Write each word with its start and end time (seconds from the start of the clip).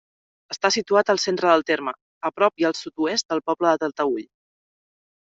Està 0.53 0.69
situat 0.75 1.09
al 1.13 1.19
centre 1.23 1.49
del 1.51 1.63
terme, 1.67 1.93
a 2.29 2.31
prop 2.37 2.63
i 2.63 2.67
al 2.69 2.73
sud-oest 2.77 3.27
del 3.33 3.43
poble 3.51 3.75
de 3.75 3.83
Talteüll. 3.85 4.25